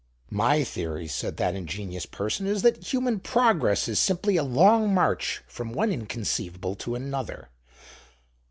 [0.31, 5.43] "My theory," said that ingenious person, "is that human progress is simply a long march
[5.47, 7.49] from one inconceivable to another.